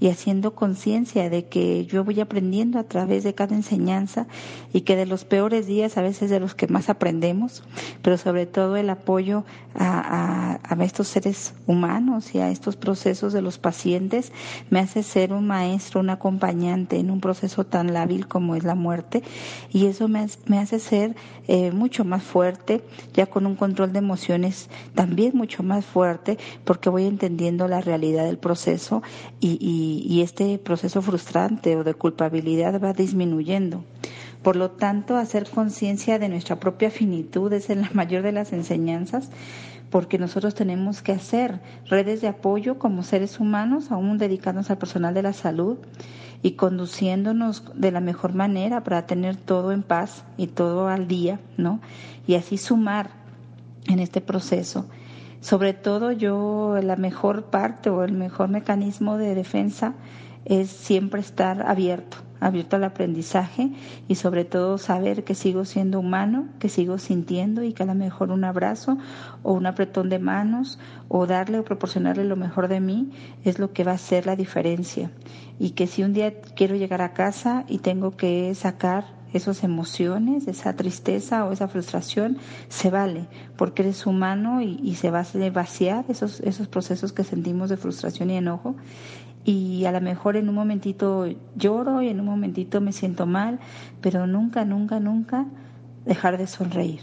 y 0.00 0.08
haciendo 0.08 0.54
conciencia 0.54 1.28
de 1.28 1.46
que 1.46 1.84
yo 1.86 2.04
voy 2.04 2.20
aprendiendo 2.20 2.78
a 2.78 2.84
través 2.84 3.22
de 3.22 3.34
cada 3.34 3.54
enseñanza 3.54 4.26
y 4.72 4.80
que 4.82 4.96
de 4.96 5.06
los 5.06 5.24
peores 5.24 5.66
días 5.66 5.98
a 5.98 6.02
veces 6.02 6.30
de 6.30 6.40
los 6.40 6.54
que 6.54 6.66
más 6.68 6.88
aprendemos, 6.88 7.62
pero 8.02 8.16
sobre 8.16 8.46
todo 8.46 8.76
el 8.76 8.88
apoyo 8.88 9.44
a, 9.74 10.58
estos 10.80 11.08
seres 11.08 11.54
humanos 11.66 12.34
y 12.34 12.38
a 12.38 12.50
estos 12.50 12.76
procesos 12.76 13.32
de 13.32 13.42
los 13.42 13.58
pacientes 13.58 14.32
me 14.70 14.80
hace 14.80 15.02
ser 15.02 15.32
un 15.32 15.46
maestro, 15.46 16.00
un 16.00 16.10
acompañante 16.10 16.98
en 16.98 17.10
un 17.10 17.20
proceso 17.20 17.64
tan 17.64 17.79
lábil 17.88 18.26
como 18.26 18.54
es 18.54 18.64
la 18.64 18.74
muerte 18.74 19.22
y 19.70 19.86
eso 19.86 20.08
me, 20.08 20.26
hace 20.58 20.78
ser 20.78 21.16
eh, 21.48 21.70
mucho 21.72 22.04
más 22.04 22.22
fuerte, 22.22 22.82
ya 23.14 23.26
con 23.26 23.46
un 23.46 23.56
control 23.56 23.92
de 23.92 23.98
emociones 23.98 24.68
también 24.94 25.32
mucho 25.34 25.62
más 25.62 25.84
fuerte 25.84 26.38
porque 26.64 26.90
voy 26.90 27.06
entendiendo 27.06 27.68
la 27.68 27.80
realidad 27.80 28.24
del 28.24 28.38
proceso 28.38 29.02
y, 29.40 30.20
este 30.20 30.58
proceso 30.58 31.00
frustrante 31.00 31.76
o 31.76 31.84
de 31.84 31.94
culpabilidad 31.94 32.80
va 32.82 32.92
disminuyendo. 32.92 33.84
Por 34.42 34.56
lo 34.56 34.70
tanto, 34.70 35.16
hacer 35.16 35.48
conciencia 35.48 36.18
de 36.18 36.28
nuestra 36.28 36.60
propia 36.60 36.90
finitud 36.90 37.52
es 37.52 37.68
la 37.68 37.90
mayor 37.92 38.22
de 38.22 38.32
las 38.32 38.52
enseñanzas, 38.52 39.30
porque 39.90 40.18
nosotros 40.18 40.54
tenemos 40.54 41.02
que 41.02 41.12
hacer 41.12 41.60
redes 41.86 42.20
de 42.20 42.28
apoyo 42.28 42.78
como 42.78 43.02
seres 43.02 43.40
humanos, 43.40 43.90
aún 43.90 44.18
dedicarnos 44.18 44.70
al 44.70 44.78
personal 44.78 45.14
de 45.14 45.22
la 45.22 45.32
salud 45.32 45.78
y 46.42 46.52
conduciéndonos 46.52 47.64
de 47.74 47.92
la 47.92 48.00
mejor 48.00 48.34
manera 48.34 48.82
para 48.82 49.06
tener 49.06 49.36
todo 49.36 49.72
en 49.72 49.82
paz 49.82 50.24
y 50.36 50.46
todo 50.46 50.88
al 50.88 51.06
día, 51.06 51.38
¿no? 51.56 51.80
Y 52.26 52.34
así 52.34 52.56
sumar 52.56 53.10
en 53.86 53.98
este 53.98 54.20
proceso 54.20 54.86
Sobre 55.40 55.72
todo 55.72 56.12
yo, 56.12 56.78
la 56.82 56.96
mejor 56.96 57.44
parte 57.44 57.88
o 57.88 58.04
el 58.04 58.12
mejor 58.12 58.50
mecanismo 58.50 59.16
de 59.16 59.34
defensa 59.34 59.94
es 60.44 60.68
siempre 60.68 61.20
estar 61.20 61.66
abierto, 61.66 62.18
abierto 62.40 62.76
al 62.76 62.84
aprendizaje 62.84 63.70
y 64.08 64.16
sobre 64.16 64.44
todo 64.44 64.78
saber 64.78 65.24
que 65.24 65.34
sigo 65.34 65.64
siendo 65.64 66.00
humano, 66.00 66.48
que 66.58 66.68
sigo 66.68 66.98
sintiendo 66.98 67.62
y 67.62 67.72
que 67.72 67.82
a 67.82 67.86
lo 67.86 67.94
mejor 67.94 68.30
un 68.30 68.44
abrazo 68.44 68.98
o 69.42 69.52
un 69.52 69.66
apretón 69.66 70.08
de 70.08 70.18
manos 70.18 70.78
o 71.08 71.26
darle 71.26 71.58
o 71.58 71.64
proporcionarle 71.64 72.24
lo 72.24 72.36
mejor 72.36 72.68
de 72.68 72.80
mí 72.80 73.12
es 73.44 73.58
lo 73.58 73.72
que 73.72 73.84
va 73.84 73.92
a 73.92 73.96
hacer 73.96 74.26
la 74.26 74.36
diferencia. 74.36 75.10
Y 75.58 75.70
que 75.70 75.86
si 75.86 76.02
un 76.02 76.12
día 76.12 76.40
quiero 76.56 76.74
llegar 76.74 77.02
a 77.02 77.12
casa 77.12 77.64
y 77.68 77.78
tengo 77.78 78.16
que 78.16 78.54
sacar 78.54 79.20
esas 79.32 79.62
emociones, 79.62 80.48
esa 80.48 80.74
tristeza 80.74 81.44
o 81.44 81.52
esa 81.52 81.68
frustración, 81.68 82.38
se 82.68 82.90
vale, 82.90 83.26
porque 83.56 83.82
eres 83.82 84.06
humano 84.06 84.60
y, 84.60 84.80
y 84.82 84.96
se 84.96 85.10
va 85.10 85.20
a 85.20 85.50
vaciar 85.50 86.04
esos, 86.08 86.40
esos 86.40 86.68
procesos 86.68 87.12
que 87.12 87.24
sentimos 87.24 87.70
de 87.70 87.76
frustración 87.76 88.30
y 88.30 88.36
enojo 88.36 88.74
y 89.44 89.84
a 89.86 89.92
lo 89.92 90.00
mejor 90.00 90.36
en 90.36 90.48
un 90.48 90.54
momentito 90.54 91.26
lloro 91.56 92.02
y 92.02 92.08
en 92.08 92.20
un 92.20 92.26
momentito 92.26 92.80
me 92.80 92.92
siento 92.92 93.26
mal, 93.26 93.58
pero 94.00 94.26
nunca, 94.26 94.64
nunca, 94.64 95.00
nunca 95.00 95.46
dejar 96.04 96.38
de 96.38 96.46
sonreír. 96.46 97.00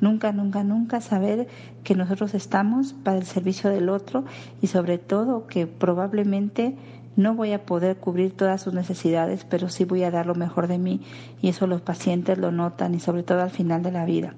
Nunca, 0.00 0.32
nunca, 0.32 0.64
nunca 0.64 1.00
saber 1.00 1.48
que 1.82 1.94
nosotros 1.94 2.34
estamos 2.34 2.92
para 2.92 3.16
el 3.16 3.24
servicio 3.24 3.70
del 3.70 3.88
otro 3.88 4.24
y 4.60 4.66
sobre 4.66 4.98
todo 4.98 5.46
que 5.46 5.66
probablemente 5.66 6.76
no 7.16 7.34
voy 7.34 7.52
a 7.52 7.64
poder 7.64 7.96
cubrir 7.96 8.32
todas 8.32 8.60
sus 8.60 8.74
necesidades, 8.74 9.44
pero 9.44 9.68
sí 9.68 9.84
voy 9.84 10.02
a 10.02 10.10
dar 10.10 10.26
lo 10.26 10.34
mejor 10.34 10.66
de 10.66 10.78
mí 10.78 11.00
y 11.40 11.48
eso 11.48 11.66
los 11.66 11.80
pacientes 11.80 12.38
lo 12.38 12.50
notan 12.50 12.94
y 12.94 13.00
sobre 13.00 13.22
todo 13.22 13.40
al 13.42 13.50
final 13.50 13.82
de 13.82 13.92
la 13.92 14.04
vida. 14.04 14.34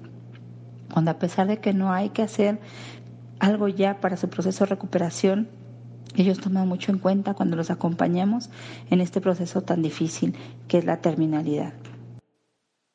Cuando 0.93 1.11
a 1.11 1.19
pesar 1.19 1.47
de 1.47 1.57
que 1.57 1.73
no 1.73 1.91
hay 1.91 2.09
que 2.09 2.21
hacer 2.21 2.59
algo 3.39 3.67
ya 3.67 3.99
para 3.99 4.17
su 4.17 4.29
proceso 4.29 4.63
de 4.63 4.69
recuperación, 4.69 5.49
ellos 6.17 6.39
toman 6.39 6.67
mucho 6.67 6.91
en 6.91 6.99
cuenta 6.99 7.33
cuando 7.33 7.55
los 7.55 7.69
acompañamos 7.69 8.49
en 8.89 9.01
este 9.01 9.21
proceso 9.21 9.61
tan 9.61 9.81
difícil 9.81 10.35
que 10.67 10.79
es 10.79 10.85
la 10.85 10.99
terminalidad. 10.99 11.73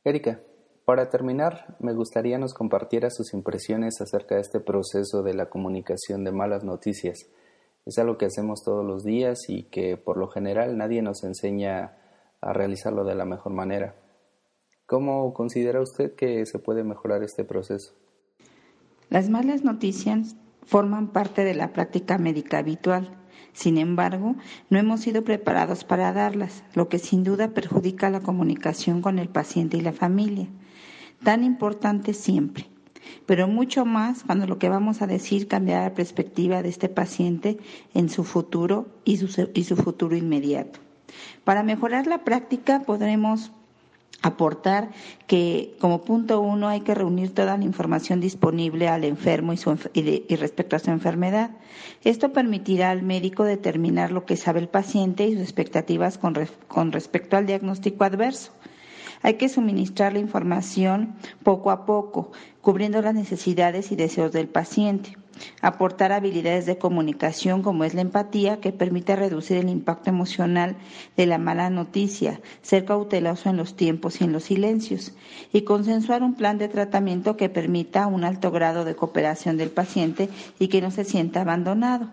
Erika, 0.05 0.41
para 0.85 1.09
terminar, 1.09 1.77
me 1.79 1.95
gustaría 1.95 2.39
nos 2.39 2.55
compartiera 2.55 3.09
sus 3.11 3.33
impresiones 3.35 4.01
acerca 4.01 4.35
de 4.35 4.41
este 4.41 4.59
proceso 4.59 5.23
de 5.23 5.35
la 5.35 5.49
comunicación 5.49 6.25
de 6.25 6.33
malas 6.33 6.65
noticias. 6.65 7.27
Es 7.87 7.99
algo 7.99 8.19
que 8.19 8.27
hacemos 8.27 8.63
todos 8.65 8.85
los 8.85 9.05
días 9.05 9.39
y 9.49 9.65
que 9.65 9.97
por 9.97 10.17
lo 10.17 10.29
general 10.29 10.77
nadie 10.77 11.03
nos 11.03 11.23
enseña 11.23 11.97
a 12.41 12.53
realizarlo 12.53 13.05
de 13.05 13.15
la 13.15 13.25
mejor 13.25 13.53
manera. 13.53 13.95
¿Cómo 14.87 15.33
considera 15.33 15.81
usted 15.81 16.15
que 16.17 16.45
se 16.47 16.59
puede 16.59 16.83
mejorar 16.83 17.23
este 17.23 17.45
proceso? 17.45 17.95
Las 19.09 19.31
malas 19.31 19.63
noticias 19.63 20.35
forman 20.65 21.09
parte 21.09 21.45
de 21.45 21.55
la 21.55 21.73
práctica 21.73 22.19
médica 22.19 22.59
habitual. 22.59 23.11
Sin 23.53 23.77
embargo, 23.77 24.37
no 24.71 24.79
hemos 24.79 25.01
sido 25.01 25.25
preparados 25.25 25.85
para 25.85 26.13
darlas, 26.13 26.65
lo 26.75 26.89
que 26.89 26.99
sin 26.99 27.23
duda 27.23 27.49
perjudica 27.49 28.09
la 28.09 28.21
comunicación 28.21 29.03
con 29.03 29.19
el 29.19 29.29
paciente 29.29 29.77
y 29.77 29.83
la 29.83 29.93
familia. 29.93 30.49
Tan 31.23 31.45
importante 31.45 32.15
siempre, 32.15 32.67
pero 33.27 33.49
mucho 33.49 33.85
más 33.85 34.25
cuando 34.25 34.47
lo 34.47 34.59
que 34.59 34.69
vamos 34.69 35.03
a 35.03 35.07
decir 35.07 35.49
cambiará 35.49 35.85
la 35.85 35.95
perspectiva 35.95 36.63
de 36.63 36.71
este 36.71 36.89
paciente 36.89 37.59
en 37.95 38.09
su 38.09 38.25
futuro 38.25 38.87
y 39.05 39.19
su 39.19 39.77
futuro 39.77 40.17
inmediato. 40.17 40.81
Para 41.45 41.63
mejorar 41.63 42.07
la 42.07 42.25
práctica 42.25 42.81
podremos 42.81 43.53
aportar 44.21 44.91
que 45.27 45.75
como 45.81 46.03
punto 46.03 46.41
uno 46.41 46.69
hay 46.69 46.81
que 46.83 46.95
reunir 46.95 47.35
toda 47.35 47.57
la 47.57 47.65
información 47.65 48.21
disponible 48.21 48.89
al 48.89 49.05
enfermo 49.05 49.53
y, 49.53 50.37
respecto 50.37 50.77
a 50.77 50.79
su 50.79 50.91
enfermedad. 50.91 51.51
Esto 52.05 52.33
permitirá 52.33 52.91
al 52.91 53.03
médico 53.03 53.45
determinar 53.45 54.13
lo 54.13 54.25
que 54.25 54.37
sabe 54.37 54.61
el 54.61 54.69
paciente 54.69 55.27
y 55.27 55.33
sus 55.33 55.43
expectativas 55.43 56.19
con 56.19 56.93
respecto 56.93 57.37
al 57.37 57.47
diagnóstico 57.47 58.05
adverso. 58.05 58.53
Hay 59.23 59.35
que 59.35 59.49
suministrar 59.49 60.13
la 60.13 60.19
información 60.19 61.15
poco 61.45 61.71
a 61.71 61.87
poco, 61.87 62.33
cubriendo 62.61 63.01
las 63.03 63.15
necesidades 63.15 63.93
y 63.93 63.97
deseos 63.97 64.33
del 64.33 64.49
paciente 64.49 65.17
aportar 65.61 66.13
habilidades 66.13 66.67
de 66.67 66.79
comunicación 66.79 67.63
como 67.63 67.85
es 67.85 67.95
la 67.95 68.01
empatía 68.01 68.61
que 68.61 68.73
permite 68.73 69.17
reducir 69.17 69.57
el 69.59 69.69
impacto 69.69 70.11
emocional 70.11 70.77
de 71.17 71.27
la 71.27 71.39
mala 71.39 71.71
noticia, 71.71 72.41
ser 72.63 72.85
cauteloso 72.85 73.49
en 73.49 73.57
los 73.57 73.77
tiempos 73.77 74.21
y 74.21 74.25
en 74.25 74.33
los 74.33 74.45
silencios 74.45 75.13
y 75.53 75.63
consensuar 75.63 76.23
un 76.23 76.35
plan 76.35 76.59
de 76.59 76.69
tratamiento 76.69 77.37
que 77.37 77.49
permita 77.49 78.07
un 78.07 78.25
alto 78.25 78.51
grado 78.51 78.85
de 78.85 78.97
cooperación 78.97 79.57
del 79.57 79.71
paciente 79.71 80.29
y 80.59 80.69
que 80.69 80.81
no 80.81 80.91
se 80.91 81.05
sienta 81.05 81.43
abandonado. 81.43 82.11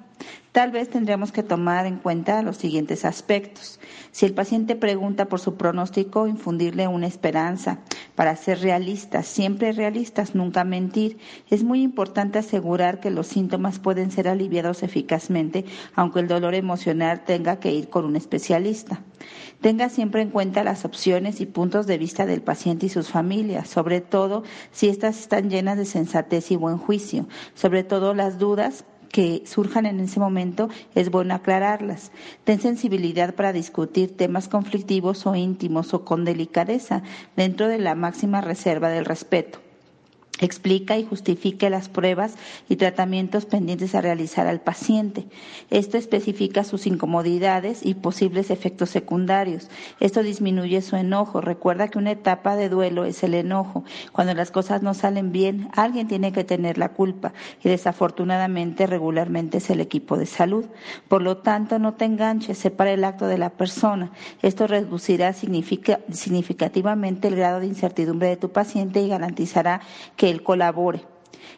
Tal 0.51 0.71
vez 0.71 0.89
tendríamos 0.89 1.31
que 1.31 1.43
tomar 1.43 1.85
en 1.85 1.97
cuenta 1.97 2.41
los 2.41 2.57
siguientes 2.57 3.05
aspectos. 3.05 3.79
Si 4.11 4.25
el 4.25 4.33
paciente 4.33 4.75
pregunta 4.75 5.25
por 5.25 5.39
su 5.39 5.55
pronóstico, 5.55 6.27
infundirle 6.27 6.87
una 6.87 7.07
esperanza 7.07 7.79
para 8.19 8.35
ser 8.35 8.59
realistas, 8.59 9.27
siempre 9.27 9.71
realistas, 9.71 10.35
nunca 10.35 10.65
mentir. 10.65 11.19
Es 11.49 11.63
muy 11.63 11.81
importante 11.81 12.37
asegurar 12.37 12.99
que 12.99 13.11
los 13.11 13.27
síntomas 13.27 13.79
pueden 13.79 14.11
ser 14.11 14.27
aliviados 14.27 14.83
eficazmente, 14.83 15.63
aunque 15.95 16.19
el 16.19 16.27
dolor 16.27 16.53
emocional 16.53 17.23
tenga 17.23 17.61
que 17.61 17.71
ir 17.71 17.87
con 17.87 18.03
un 18.03 18.17
especialista. 18.17 18.99
Tenga 19.61 19.87
siempre 19.87 20.21
en 20.21 20.31
cuenta 20.31 20.65
las 20.65 20.83
opciones 20.83 21.39
y 21.39 21.45
puntos 21.45 21.87
de 21.87 21.97
vista 21.97 22.25
del 22.25 22.41
paciente 22.41 22.87
y 22.87 22.89
sus 22.89 23.07
familias, 23.07 23.69
sobre 23.69 24.01
todo 24.01 24.43
si 24.73 24.89
éstas 24.89 25.17
están 25.17 25.49
llenas 25.49 25.77
de 25.77 25.85
sensatez 25.85 26.51
y 26.51 26.57
buen 26.57 26.77
juicio, 26.77 27.25
sobre 27.53 27.85
todo 27.85 28.13
las 28.13 28.37
dudas 28.37 28.83
que 29.11 29.43
surjan 29.45 29.85
en 29.85 29.99
ese 29.99 30.19
momento, 30.19 30.69
es 30.95 31.11
bueno 31.11 31.33
aclararlas. 31.33 32.11
Ten 32.43 32.59
sensibilidad 32.59 33.35
para 33.35 33.53
discutir 33.53 34.15
temas 34.15 34.47
conflictivos 34.47 35.25
o 35.25 35.35
íntimos 35.35 35.93
o 35.93 36.05
con 36.05 36.25
delicadeza, 36.25 37.03
dentro 37.35 37.67
de 37.67 37.79
la 37.79 37.95
máxima 37.95 38.41
reserva 38.41 38.89
del 38.89 39.05
respeto. 39.05 39.59
Explica 40.41 40.97
y 40.97 41.03
justifique 41.03 41.69
las 41.69 41.89
pruebas 41.89 42.35
y 42.69 42.77
tratamientos 42.77 43.45
pendientes 43.45 43.93
a 43.93 44.01
realizar 44.01 44.47
al 44.47 44.61
paciente. 44.61 45.25
Esto 45.69 45.97
especifica 45.97 46.63
sus 46.63 46.87
incomodidades 46.87 47.85
y 47.85 47.95
posibles 47.95 48.49
efectos 48.49 48.89
secundarios. 48.89 49.69
Esto 49.99 50.23
disminuye 50.23 50.81
su 50.81 50.95
enojo. 50.95 51.41
Recuerda 51.41 51.89
que 51.89 51.97
una 51.97 52.11
etapa 52.11 52.55
de 52.55 52.69
duelo 52.69 53.03
es 53.03 53.21
el 53.23 53.33
enojo. 53.33 53.83
Cuando 54.13 54.33
las 54.33 54.49
cosas 54.49 54.81
no 54.81 54.93
salen 54.93 55.33
bien, 55.33 55.69
alguien 55.75 56.07
tiene 56.07 56.31
que 56.31 56.45
tener 56.45 56.77
la 56.77 56.93
culpa 56.93 57.33
y 57.63 57.69
desafortunadamente 57.69 58.87
regularmente 58.87 59.57
es 59.57 59.69
el 59.69 59.81
equipo 59.81 60.17
de 60.17 60.25
salud. 60.25 60.65
Por 61.09 61.21
lo 61.21 61.37
tanto, 61.37 61.79
no 61.79 61.95
te 61.95 62.05
enganches, 62.05 62.57
separa 62.57 62.91
el 62.91 63.03
acto 63.03 63.27
de 63.27 63.37
la 63.37 63.49
persona. 63.49 64.11
Esto 64.41 64.67
reducirá 64.67 65.33
significativamente 65.33 67.27
el 67.27 67.35
grado 67.35 67.59
de 67.59 67.67
incertidumbre 67.67 68.29
de 68.29 68.37
tu 68.37 68.51
paciente 68.51 69.01
y 69.01 69.09
garantizará 69.09 69.81
que 70.15 70.28
él 70.29 70.43
colabore. 70.43 71.05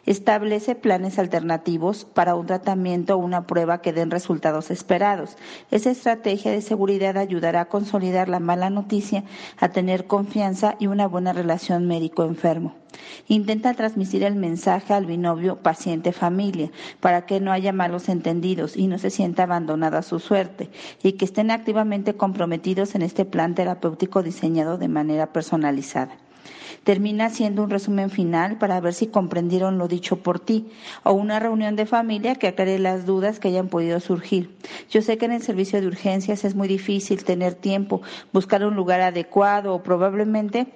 Establece 0.04 0.74
planes 0.74 1.20
alternativos 1.20 2.04
para 2.04 2.34
un 2.34 2.46
tratamiento 2.46 3.14
o 3.14 3.18
una 3.18 3.46
prueba 3.46 3.80
que 3.82 3.92
den 3.92 4.10
resultados 4.10 4.72
esperados. 4.72 5.36
Esa 5.70 5.90
estrategia 5.90 6.50
de 6.50 6.60
seguridad 6.60 7.16
ayudará 7.16 7.60
a 7.62 7.68
consolidar 7.68 8.28
la 8.28 8.40
mala 8.40 8.68
noticia, 8.68 9.22
a 9.58 9.68
tener 9.68 10.08
confianza 10.08 10.74
y 10.80 10.88
una 10.88 11.06
buena 11.06 11.32
relación 11.32 11.86
médico-enfermo. 11.86 12.74
Intenta 13.28 13.74
transmitir 13.74 14.24
el 14.24 14.34
mensaje 14.34 14.92
al 14.92 15.06
binomio 15.06 15.56
paciente-familia 15.62 16.70
para 16.98 17.24
que 17.24 17.40
no 17.40 17.52
haya 17.52 17.72
malos 17.72 18.08
entendidos 18.08 18.76
y 18.76 18.88
no 18.88 18.98
se 18.98 19.10
sienta 19.10 19.44
abandonado 19.44 19.98
a 19.98 20.02
su 20.02 20.18
suerte 20.18 20.70
y 21.02 21.12
que 21.12 21.24
estén 21.24 21.50
activamente 21.52 22.14
comprometidos 22.14 22.96
en 22.96 23.02
este 23.02 23.24
plan 23.24 23.54
terapéutico 23.54 24.22
diseñado 24.22 24.78
de 24.78 24.88
manera 24.88 25.32
personalizada 25.32 26.18
termina 26.84 27.30
siendo 27.30 27.62
un 27.62 27.70
resumen 27.70 28.10
final 28.10 28.58
para 28.58 28.80
ver 28.80 28.94
si 28.94 29.06
comprendieron 29.06 29.78
lo 29.78 29.88
dicho 29.88 30.16
por 30.16 30.40
ti 30.40 30.68
o 31.04 31.12
una 31.12 31.38
reunión 31.38 31.76
de 31.76 31.86
familia 31.86 32.34
que 32.34 32.48
aclare 32.48 32.78
las 32.78 33.06
dudas 33.06 33.38
que 33.38 33.48
hayan 33.48 33.68
podido 33.68 34.00
surgir. 34.00 34.50
Yo 34.90 35.02
sé 35.02 35.18
que 35.18 35.26
en 35.26 35.32
el 35.32 35.42
servicio 35.42 35.80
de 35.80 35.86
urgencias 35.86 36.44
es 36.44 36.54
muy 36.54 36.68
difícil 36.68 37.24
tener 37.24 37.54
tiempo, 37.54 38.02
buscar 38.32 38.64
un 38.64 38.74
lugar 38.74 39.00
adecuado 39.00 39.74
o 39.74 39.82
probablemente 39.82 40.66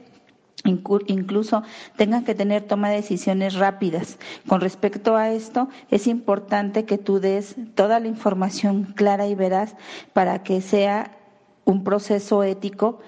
incluso 0.64 1.62
tengan 1.96 2.24
que 2.24 2.34
tener 2.34 2.62
toma 2.62 2.90
de 2.90 2.96
decisiones 2.96 3.54
rápidas. 3.54 4.18
Con 4.48 4.60
respecto 4.60 5.16
a 5.16 5.30
esto, 5.30 5.68
es 5.90 6.06
importante 6.06 6.84
que 6.84 6.98
tú 6.98 7.20
des 7.20 7.56
toda 7.74 8.00
la 8.00 8.08
información 8.08 8.84
clara 8.84 9.26
y 9.28 9.34
veraz 9.34 9.76
para 10.12 10.42
que 10.42 10.60
sea 10.60 11.16
un 11.64 11.84
proceso 11.84 12.42
ético 12.42 13.00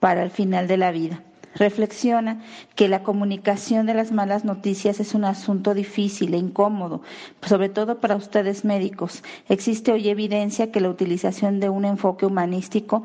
para 0.00 0.22
el 0.22 0.30
final 0.30 0.66
de 0.68 0.76
la 0.76 0.90
vida 0.90 1.22
reflexiona 1.56 2.42
que 2.74 2.88
la 2.88 3.02
comunicación 3.02 3.86
de 3.86 3.94
las 3.94 4.12
malas 4.12 4.44
noticias 4.44 5.00
es 5.00 5.14
un 5.14 5.24
asunto 5.24 5.74
difícil 5.74 6.34
e 6.34 6.38
incómodo, 6.38 7.02
sobre 7.42 7.68
todo 7.68 8.00
para 8.00 8.16
ustedes 8.16 8.64
médicos. 8.64 9.22
Existe 9.48 9.92
hoy 9.92 10.08
evidencia 10.08 10.70
que 10.70 10.80
la 10.80 10.90
utilización 10.90 11.60
de 11.60 11.68
un 11.68 11.84
enfoque 11.84 12.26
humanístico 12.26 13.04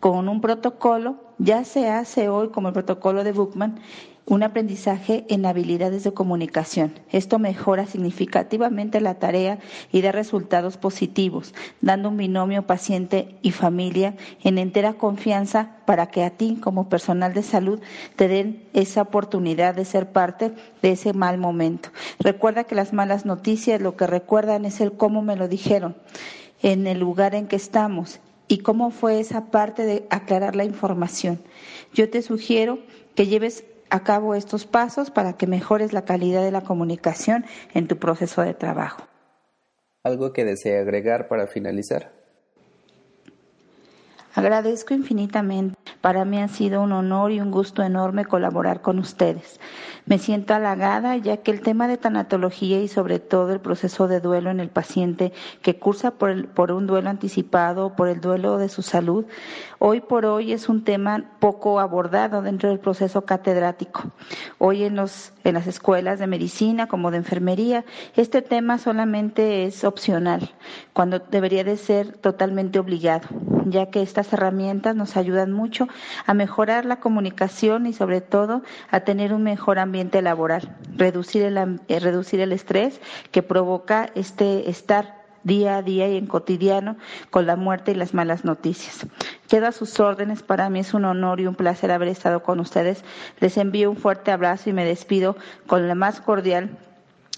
con 0.00 0.28
un 0.28 0.40
protocolo 0.40 1.16
ya 1.38 1.64
se 1.64 1.88
hace 1.88 2.28
hoy 2.28 2.48
como 2.48 2.68
el 2.68 2.74
protocolo 2.74 3.24
de 3.24 3.32
Bookman 3.32 3.80
un 4.26 4.42
aprendizaje 4.42 5.24
en 5.28 5.46
habilidades 5.46 6.04
de 6.04 6.12
comunicación. 6.12 6.92
Esto 7.10 7.38
mejora 7.38 7.86
significativamente 7.86 9.00
la 9.00 9.14
tarea 9.14 9.58
y 9.90 10.00
da 10.00 10.12
resultados 10.12 10.76
positivos, 10.76 11.54
dando 11.80 12.08
un 12.08 12.16
binomio 12.16 12.62
paciente 12.66 13.36
y 13.42 13.50
familia 13.50 14.14
en 14.42 14.58
entera 14.58 14.94
confianza 14.94 15.76
para 15.86 16.06
que 16.06 16.24
a 16.24 16.30
ti 16.30 16.58
como 16.60 16.88
personal 16.88 17.34
de 17.34 17.42
salud 17.42 17.80
te 18.16 18.28
den 18.28 18.64
esa 18.74 19.02
oportunidad 19.02 19.74
de 19.74 19.84
ser 19.84 20.12
parte 20.12 20.52
de 20.82 20.92
ese 20.92 21.12
mal 21.12 21.38
momento. 21.38 21.90
Recuerda 22.20 22.64
que 22.64 22.76
las 22.76 22.92
malas 22.92 23.26
noticias 23.26 23.80
lo 23.80 23.96
que 23.96 24.06
recuerdan 24.06 24.64
es 24.64 24.80
el 24.80 24.92
cómo 24.92 25.22
me 25.22 25.36
lo 25.36 25.48
dijeron, 25.48 25.96
en 26.62 26.86
el 26.86 27.00
lugar 27.00 27.34
en 27.34 27.48
que 27.48 27.56
estamos 27.56 28.20
y 28.46 28.58
cómo 28.58 28.90
fue 28.90 29.18
esa 29.18 29.46
parte 29.46 29.84
de 29.84 30.06
aclarar 30.10 30.54
la 30.54 30.64
información. 30.64 31.40
Yo 31.92 32.08
te 32.08 32.22
sugiero 32.22 32.78
que 33.14 33.26
lleves 33.26 33.64
a 33.92 34.02
cabo 34.04 34.34
estos 34.34 34.64
pasos 34.64 35.10
para 35.10 35.34
que 35.34 35.46
mejores 35.46 35.92
la 35.92 36.06
calidad 36.06 36.42
de 36.42 36.50
la 36.50 36.62
comunicación 36.62 37.44
en 37.74 37.88
tu 37.88 37.98
proceso 37.98 38.40
de 38.40 38.54
trabajo. 38.54 39.06
¿Algo 40.02 40.32
que 40.32 40.46
desee 40.46 40.78
agregar 40.78 41.28
para 41.28 41.46
finalizar? 41.46 42.21
Agradezco 44.34 44.94
infinitamente. 44.94 45.76
Para 46.00 46.24
mí 46.24 46.38
ha 46.38 46.48
sido 46.48 46.80
un 46.80 46.92
honor 46.92 47.32
y 47.32 47.40
un 47.40 47.50
gusto 47.50 47.82
enorme 47.82 48.24
colaborar 48.24 48.80
con 48.80 48.98
ustedes. 48.98 49.60
Me 50.06 50.18
siento 50.18 50.54
halagada 50.54 51.16
ya 51.16 51.36
que 51.36 51.50
el 51.50 51.60
tema 51.60 51.86
de 51.86 51.96
tanatología 51.96 52.80
y 52.80 52.88
sobre 52.88 53.20
todo 53.20 53.52
el 53.52 53.60
proceso 53.60 54.08
de 54.08 54.20
duelo 54.20 54.50
en 54.50 54.58
el 54.58 54.68
paciente 54.68 55.32
que 55.60 55.78
cursa 55.78 56.12
por, 56.12 56.48
por 56.48 56.72
un 56.72 56.86
duelo 56.86 57.08
anticipado, 57.08 57.94
por 57.94 58.08
el 58.08 58.20
duelo 58.20 58.58
de 58.58 58.68
su 58.68 58.82
salud, 58.82 59.26
hoy 59.78 60.00
por 60.00 60.26
hoy 60.26 60.52
es 60.52 60.68
un 60.68 60.82
tema 60.82 61.36
poco 61.38 61.78
abordado 61.78 62.42
dentro 62.42 62.70
del 62.70 62.80
proceso 62.80 63.24
catedrático. 63.26 64.10
Hoy 64.58 64.82
en, 64.82 64.96
los, 64.96 65.32
en 65.44 65.54
las 65.54 65.68
escuelas 65.68 66.18
de 66.18 66.26
medicina 66.26 66.88
como 66.88 67.10
de 67.10 67.18
enfermería, 67.18 67.84
este 68.16 68.42
tema 68.42 68.78
solamente 68.78 69.66
es 69.66 69.84
opcional, 69.84 70.50
cuando 70.92 71.20
debería 71.20 71.62
de 71.62 71.76
ser 71.76 72.16
totalmente 72.16 72.80
obligado, 72.80 73.28
ya 73.66 73.86
que 73.86 74.02
estas 74.02 74.32
herramientas 74.32 74.96
nos 74.96 75.16
ayudan 75.16 75.52
mucho 75.52 75.88
a 76.26 76.34
mejorar 76.34 76.84
la 76.84 77.00
comunicación 77.00 77.86
y 77.86 77.92
sobre 77.92 78.20
todo 78.20 78.62
a 78.90 79.00
tener 79.00 79.32
un 79.32 79.42
mejor 79.42 79.78
ambiente 79.78 80.22
laboral, 80.22 80.76
reducir 80.96 81.42
el, 81.42 81.80
eh, 81.88 82.00
reducir 82.00 82.40
el 82.40 82.52
estrés 82.52 83.00
que 83.30 83.42
provoca 83.42 84.10
este 84.14 84.70
estar 84.70 85.22
día 85.44 85.76
a 85.76 85.82
día 85.82 86.08
y 86.08 86.16
en 86.16 86.26
cotidiano 86.26 86.96
con 87.30 87.46
la 87.46 87.56
muerte 87.56 87.92
y 87.92 87.94
las 87.94 88.14
malas 88.14 88.44
noticias. 88.44 89.06
Quedo 89.48 89.66
a 89.66 89.72
sus 89.72 89.98
órdenes, 90.00 90.42
para 90.42 90.70
mí 90.70 90.80
es 90.80 90.94
un 90.94 91.04
honor 91.04 91.40
y 91.40 91.46
un 91.46 91.54
placer 91.54 91.90
haber 91.90 92.08
estado 92.08 92.42
con 92.42 92.60
ustedes. 92.60 93.04
Les 93.40 93.56
envío 93.56 93.90
un 93.90 93.96
fuerte 93.96 94.30
abrazo 94.30 94.70
y 94.70 94.72
me 94.72 94.84
despido 94.84 95.36
con 95.66 95.88
la 95.88 95.94
más 95.94 96.20
cordial 96.20 96.78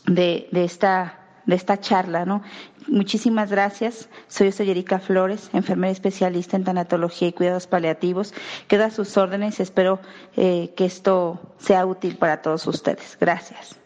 de, 0.07 0.49
de 0.53 0.65
esta 0.65 1.24
de 1.47 1.55
esta 1.55 1.79
charla, 1.79 2.25
¿no? 2.25 2.43
Muchísimas 2.89 3.51
gracias. 3.51 4.09
Soy, 4.29 4.53
Erika 4.59 4.99
Flores, 4.99 5.51
enfermera 5.53 5.91
especialista 5.93 6.57
en 6.57 6.65
tanatología 6.65 7.29
y 7.29 7.33
cuidados 7.33 7.67
paliativos. 7.67 8.35
Quedo 8.69 8.85
a 8.85 8.91
sus 8.91 9.17
órdenes 9.17 9.59
y 9.59 9.63
espero 9.63 10.01
eh, 10.37 10.73
que 10.77 10.85
esto 10.85 11.41
sea 11.59 11.87
útil 11.87 12.17
para 12.17 12.43
todos 12.43 12.67
ustedes. 12.67 13.17
Gracias. 13.21 13.79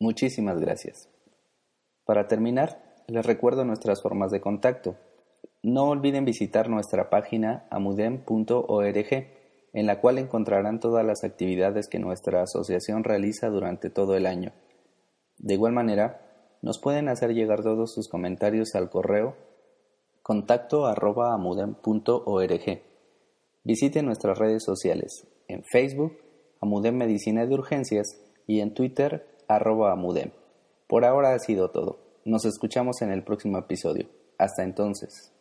Muchísimas 0.00 0.58
gracias. 0.60 1.08
Para 2.04 2.26
terminar, 2.26 2.82
les 3.06 3.24
recuerdo 3.24 3.64
nuestras 3.64 4.02
formas 4.02 4.30
de 4.30 4.40
contacto. 4.40 4.96
No 5.62 5.84
olviden 5.84 6.24
visitar 6.24 6.68
nuestra 6.68 7.08
página 7.08 7.66
amudem.org, 7.70 9.28
en 9.72 9.86
la 9.86 10.00
cual 10.00 10.18
encontrarán 10.18 10.78
todas 10.80 11.06
las 11.06 11.24
actividades 11.24 11.88
que 11.88 11.98
nuestra 11.98 12.42
asociación 12.42 13.02
realiza 13.02 13.48
durante 13.48 13.90
todo 13.90 14.16
el 14.16 14.26
año. 14.26 14.52
De 15.38 15.54
igual 15.54 15.72
manera, 15.72 16.20
nos 16.64 16.78
pueden 16.78 17.10
hacer 17.10 17.34
llegar 17.34 17.62
todos 17.62 17.92
sus 17.92 18.08
comentarios 18.08 18.74
al 18.74 18.88
correo 18.88 19.36
contacto 20.22 20.86
arroba. 20.86 21.38
Visiten 23.64 24.06
nuestras 24.06 24.38
redes 24.38 24.64
sociales 24.64 25.26
en 25.46 25.62
Facebook, 25.62 26.16
Amudem 26.62 26.96
Medicina 26.96 27.44
de 27.44 27.52
Urgencias 27.52 28.18
y 28.46 28.60
en 28.60 28.72
Twitter, 28.72 29.26
arroba 29.46 29.92
Amudem. 29.92 30.30
Por 30.86 31.04
ahora 31.04 31.34
ha 31.34 31.38
sido 31.38 31.70
todo. 31.70 31.98
Nos 32.24 32.46
escuchamos 32.46 33.02
en 33.02 33.12
el 33.12 33.24
próximo 33.24 33.58
episodio. 33.58 34.08
Hasta 34.38 34.64
entonces. 34.64 35.34